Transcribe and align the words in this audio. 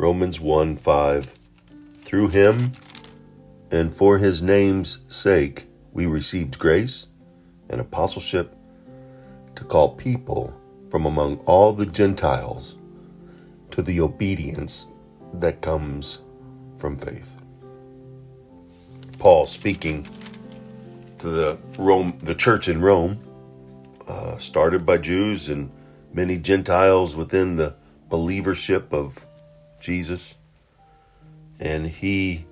Romans 0.00 0.40
1 0.40 0.78
5. 0.78 1.34
Through 2.04 2.28
him 2.28 2.72
and 3.70 3.94
for 3.94 4.16
his 4.16 4.40
name's 4.40 5.04
sake, 5.14 5.66
we 5.92 6.06
received 6.06 6.58
grace 6.58 7.08
and 7.68 7.82
apostleship 7.82 8.56
to 9.56 9.64
call 9.64 9.94
people 9.96 10.58
from 10.88 11.04
among 11.04 11.36
all 11.40 11.74
the 11.74 11.84
Gentiles 11.84 12.78
to 13.72 13.82
the 13.82 14.00
obedience 14.00 14.86
that 15.34 15.60
comes 15.60 16.22
from 16.78 16.96
faith. 16.96 17.36
Paul 19.18 19.46
speaking 19.46 20.08
to 21.18 21.28
the 21.28 21.58
Rome, 21.76 22.18
the 22.22 22.34
church 22.34 22.70
in 22.70 22.80
Rome, 22.80 23.20
uh, 24.08 24.38
started 24.38 24.86
by 24.86 24.96
Jews 24.96 25.50
and 25.50 25.70
many 26.14 26.38
Gentiles 26.38 27.16
within 27.16 27.56
the 27.56 27.76
believership 28.08 28.94
of 28.94 29.26
Jesus, 29.80 30.36
and 31.58 31.86
he 31.86 32.46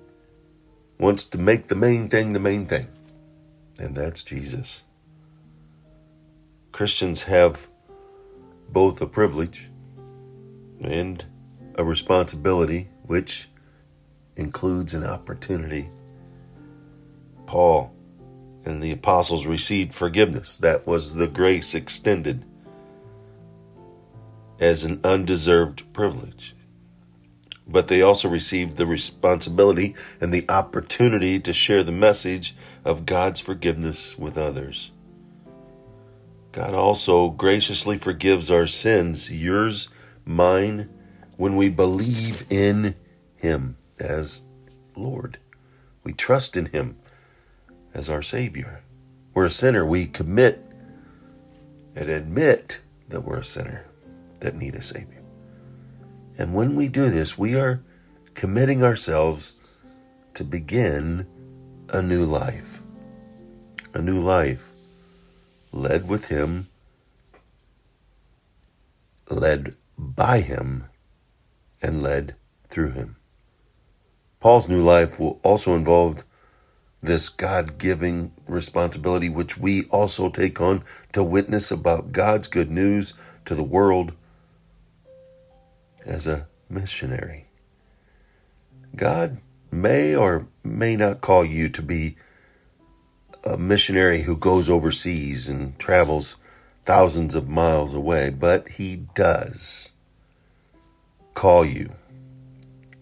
wants 0.99 1.25
to 1.25 1.37
make 1.37 1.67
the 1.67 1.75
main 1.75 2.09
thing 2.09 2.33
the 2.33 2.39
main 2.39 2.65
thing, 2.65 2.87
and 3.79 3.95
that's 3.95 4.23
Jesus. 4.23 4.83
Christians 6.71 7.23
have 7.23 7.67
both 8.69 9.01
a 9.01 9.07
privilege 9.07 9.69
and 10.81 11.23
a 11.75 11.83
responsibility, 11.83 12.87
which 13.03 13.49
includes 14.35 14.93
an 14.93 15.03
opportunity. 15.03 15.89
Paul 17.45 17.91
and 18.65 18.81
the 18.83 18.91
apostles 18.91 19.45
received 19.45 19.93
forgiveness. 19.93 20.57
That 20.57 20.85
was 20.85 21.15
the 21.15 21.27
grace 21.27 21.73
extended 21.73 22.45
as 24.59 24.83
an 24.83 24.99
undeserved 25.03 25.91
privilege. 25.93 26.55
But 27.69 27.87
they 27.87 28.01
also 28.01 28.27
received 28.27 28.77
the 28.77 28.87
responsibility 28.87 29.95
and 30.19 30.33
the 30.33 30.45
opportunity 30.49 31.39
to 31.39 31.53
share 31.53 31.83
the 31.83 31.91
message 31.91 32.55
of 32.83 33.05
God's 33.05 33.39
forgiveness 33.39 34.17
with 34.17 34.37
others. 34.37 34.91
God 36.51 36.73
also 36.73 37.29
graciously 37.29 37.95
forgives 37.95 38.49
our 38.49 38.65
sins, 38.65 39.31
yours, 39.31 39.89
mine, 40.25 40.89
when 41.37 41.55
we 41.55 41.69
believe 41.69 42.43
in 42.49 42.95
Him 43.35 43.77
as 43.99 44.45
Lord. 44.95 45.37
We 46.03 46.13
trust 46.13 46.57
in 46.57 46.65
Him 46.65 46.97
as 47.93 48.09
our 48.09 48.23
Savior. 48.23 48.81
We're 49.35 49.45
a 49.45 49.49
sinner. 49.49 49.85
We 49.85 50.07
commit 50.07 50.65
and 51.95 52.09
admit 52.09 52.81
that 53.09 53.21
we're 53.21 53.39
a 53.39 53.43
sinner 53.43 53.85
that 54.41 54.55
need 54.55 54.75
a 54.75 54.81
Savior. 54.81 55.18
And 56.39 56.53
when 56.53 56.77
we 56.77 56.87
do 56.87 57.09
this, 57.09 57.37
we 57.37 57.55
are 57.55 57.81
committing 58.33 58.81
ourselves 58.81 59.57
to 60.35 60.45
begin 60.45 61.27
a 61.89 62.01
new 62.01 62.23
life. 62.23 62.81
A 63.93 64.01
new 64.01 64.21
life 64.21 64.71
led 65.73 66.07
with 66.07 66.29
Him, 66.29 66.69
led 69.29 69.75
by 69.97 70.39
Him, 70.39 70.85
and 71.81 72.01
led 72.01 72.35
through 72.69 72.91
Him. 72.91 73.17
Paul's 74.39 74.69
new 74.69 74.81
life 74.81 75.19
will 75.19 75.41
also 75.43 75.75
involve 75.75 76.23
this 77.01 77.27
God 77.27 77.77
giving 77.77 78.31
responsibility, 78.47 79.27
which 79.27 79.57
we 79.57 79.83
also 79.89 80.29
take 80.29 80.61
on 80.61 80.83
to 81.11 81.21
witness 81.21 81.69
about 81.69 82.13
God's 82.13 82.47
good 82.47 82.71
news 82.71 83.13
to 83.43 83.55
the 83.55 83.63
world 83.63 84.13
as 86.09 86.27
a 86.27 86.47
missionary. 86.69 87.45
God 88.95 89.37
may 89.71 90.15
or 90.15 90.47
may 90.63 90.95
not 90.95 91.21
call 91.21 91.45
you 91.45 91.69
to 91.69 91.81
be 91.81 92.17
a 93.43 93.57
missionary 93.57 94.21
who 94.21 94.35
goes 94.35 94.69
overseas 94.69 95.47
and 95.49 95.77
travels 95.79 96.37
thousands 96.83 97.35
of 97.35 97.47
miles 97.47 97.93
away, 97.93 98.31
but 98.31 98.67
He 98.67 98.95
does 99.13 99.91
call 101.35 101.63
you, 101.63 101.89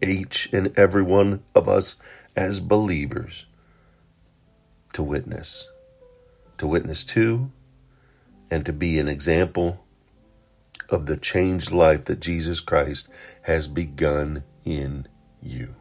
each 0.04 0.50
and 0.54 0.78
every 0.78 1.02
one 1.02 1.42
of 1.56 1.68
us 1.68 1.96
as 2.36 2.60
believers, 2.60 3.46
to 4.94 5.02
witness, 5.02 5.72
to 6.58 6.68
witness 6.68 7.04
to, 7.06 7.52
and 8.52 8.66
to 8.66 8.74
be 8.74 9.00
an 9.00 9.08
example 9.08 9.84
of 10.90 11.06
the 11.06 11.18
changed 11.18 11.72
life 11.72 12.06
that 12.06 12.20
Jesus 12.20 12.62
Christ 12.62 13.10
has 13.42 13.68
begun 13.68 14.44
in 14.66 15.08
you. 15.42 15.76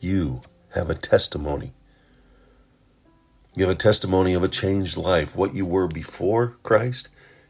You 0.00 0.42
have 0.70 0.90
a 0.90 0.94
testimony. 0.94 1.72
You 3.54 3.66
have 3.66 3.74
a 3.74 3.78
testimony 3.78 4.34
of 4.34 4.42
a 4.42 4.48
changed 4.48 4.96
life, 4.96 5.36
what 5.36 5.54
you 5.54 5.66
were 5.66 5.88
before 5.88 6.56
Christ 6.62 7.08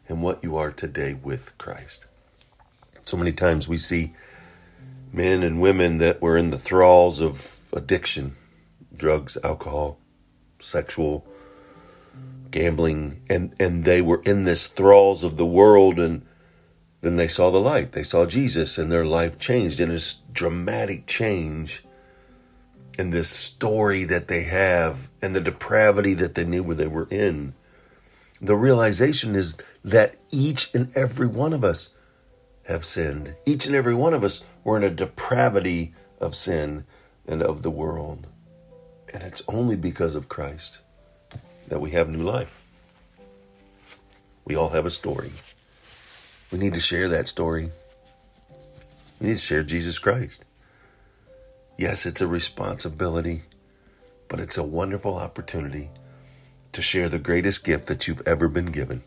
and 0.09 0.23
what 0.23 0.43
you 0.43 0.57
are 0.57 0.73
today 0.73 1.15
with 1.15 1.57
Christ. 1.59 2.07
So 3.03 3.17
many 3.17 3.33
times 3.33 3.69
we 3.69 3.79
see 3.79 4.13
men 5.13 5.43
and 5.43 5.61
women 5.61 5.99
that 5.99 6.21
were 6.21 6.37
in 6.37 6.51
the 6.51 6.59
thralls 6.59 7.21
of 7.21 7.57
addiction, 7.73 8.33
drugs, 8.97 9.37
alcohol, 9.43 9.99
sexual 10.59 11.27
gambling, 12.53 13.23
and, 13.29 13.55
and 13.59 13.85
they 13.85 14.01
were 14.01 14.23
in 14.25 14.45
this 14.45 14.69
thralls 14.69 15.25
of 15.25 15.37
the 15.37 15.47
world, 15.47 15.99
and 15.99 16.25
then 17.01 17.17
they 17.17 17.29
saw 17.29 17.51
the 17.51 17.61
light. 17.61 17.93
They 17.93 18.05
saw 18.05 18.27
Jesus, 18.27 18.79
and 18.79 18.93
their 18.93 19.05
life 19.05 19.39
changed 19.39 19.81
in 19.81 19.89
this 19.89 20.15
dramatic 20.33 21.07
change 21.07 21.85
and 22.99 23.13
this 23.13 23.31
story 23.31 24.05
that 24.05 24.29
they 24.29 24.43
have 24.43 25.11
and 25.21 25.35
the 25.35 25.41
depravity 25.41 26.15
that 26.15 26.35
they 26.35 26.45
knew 26.45 26.63
where 26.63 26.77
they 26.77 26.87
were 26.87 27.09
in. 27.11 27.55
The 28.41 28.57
realization 28.57 29.35
is 29.35 29.61
that 29.85 30.17
each 30.31 30.75
and 30.75 30.95
every 30.97 31.27
one 31.27 31.53
of 31.53 31.65
us 31.65 31.95
have 32.67 32.85
sinned. 32.85 33.35
Each 33.47 33.67
and 33.67 33.75
every 33.75 33.95
one 33.95 34.15
of 34.15 34.25
us 34.25 34.45
were 34.63 34.77
in 34.77 34.85
a 34.85 34.91
depravity 34.91 35.95
of 36.21 36.35
sin 36.35 36.85
and 37.27 37.43
of 37.43 37.63
the 37.63 37.71
world. 37.71 38.29
And 39.13 39.23
it's 39.23 39.43
only 39.49 39.77
because 39.77 40.15
of 40.15 40.29
Christ 40.29 40.83
that 41.69 41.81
we 41.81 41.91
have 41.91 42.09
new 42.09 42.23
life. 42.23 42.59
We 44.45 44.57
all 44.57 44.71
have 44.71 44.87
a 44.87 44.91
story. 44.91 45.31
We 46.51 46.59
need 46.59 46.75
to 46.75 46.81
share 46.81 47.09
that 47.09 47.29
story. 47.29 47.71
We 49.21 49.29
need 49.29 49.35
to 49.35 49.41
share 49.41 49.63
Jesus 49.63 49.99
Christ. 49.99 50.45
Yes, 51.79 52.07
it's 52.07 52.21
a 52.21 52.27
responsibility, 52.27 53.43
but 54.29 54.41
it's 54.41 54.59
a 54.59 54.65
wonderful 54.65 55.17
opportunity 55.17 55.89
to 56.73 56.83
share 56.83 57.09
the 57.09 57.19
greatest 57.19 57.65
gift 57.65 57.89
that 57.89 58.07
you've 58.07 58.27
ever 58.27 58.49
been 58.49 58.67
given, 58.67 59.03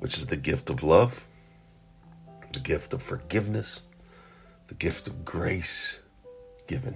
which 0.00 0.16
is 0.16 0.26
the 0.26 0.36
gift 0.36 0.70
of 0.70 0.82
love, 0.82 1.24
the 2.52 2.60
gift 2.60 2.92
of 2.94 3.02
forgiveness, 3.02 3.82
the 4.68 4.74
gift 4.74 5.08
of 5.08 5.24
grace 5.24 6.00
given. 6.66 6.94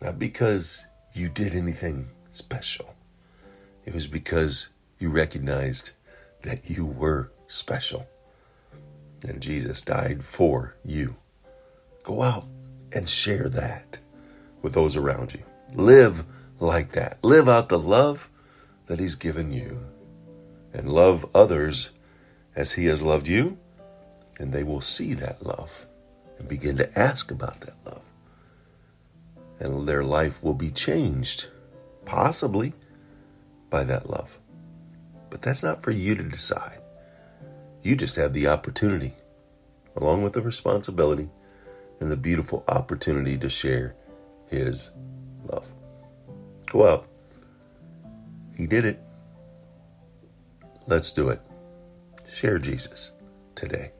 Not 0.00 0.18
because 0.18 0.86
you 1.12 1.28
did 1.28 1.54
anything 1.54 2.06
special, 2.30 2.94
it 3.86 3.94
was 3.94 4.08
because 4.08 4.70
you 4.98 5.10
recognized 5.10 5.92
that 6.42 6.68
you 6.68 6.84
were 6.84 7.30
special. 7.46 8.06
And 9.26 9.40
Jesus 9.40 9.80
died 9.80 10.22
for 10.22 10.76
you. 10.84 11.14
Go 12.02 12.22
out 12.22 12.44
and 12.92 13.08
share 13.08 13.48
that 13.48 13.98
with 14.62 14.74
those 14.74 14.96
around 14.96 15.34
you. 15.34 15.42
Live 15.74 16.24
like 16.58 16.92
that. 16.92 17.18
Live 17.22 17.48
out 17.48 17.68
the 17.68 17.78
love 17.78 18.30
that 18.86 18.98
He's 18.98 19.14
given 19.14 19.52
you. 19.52 19.78
And 20.72 20.92
love 20.92 21.24
others 21.34 21.90
as 22.54 22.72
He 22.72 22.86
has 22.86 23.02
loved 23.02 23.28
you. 23.28 23.56
And 24.38 24.52
they 24.52 24.62
will 24.64 24.80
see 24.80 25.14
that 25.14 25.44
love 25.44 25.86
and 26.38 26.48
begin 26.48 26.76
to 26.76 26.98
ask 26.98 27.30
about 27.30 27.60
that 27.62 27.74
love. 27.86 28.02
And 29.58 29.86
their 29.86 30.04
life 30.04 30.44
will 30.44 30.54
be 30.54 30.70
changed, 30.70 31.48
possibly 32.04 32.74
by 33.76 33.84
that 33.84 34.08
love. 34.08 34.38
But 35.28 35.42
that's 35.42 35.62
not 35.62 35.82
for 35.82 35.90
you 35.90 36.14
to 36.14 36.22
decide. 36.22 36.78
You 37.82 37.94
just 37.94 38.16
have 38.16 38.32
the 38.32 38.46
opportunity, 38.46 39.12
along 39.96 40.22
with 40.22 40.32
the 40.32 40.40
responsibility 40.40 41.28
and 42.00 42.10
the 42.10 42.16
beautiful 42.16 42.64
opportunity 42.68 43.36
to 43.36 43.50
share 43.50 43.94
His 44.48 44.92
love. 45.44 45.70
Go 46.70 46.88
out. 46.88 47.06
He 48.56 48.66
did 48.66 48.86
it. 48.86 48.98
Let's 50.86 51.12
do 51.12 51.28
it. 51.28 51.42
Share 52.26 52.58
Jesus 52.58 53.12
today. 53.54 53.92